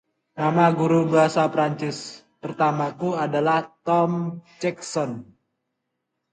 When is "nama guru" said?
0.37-0.99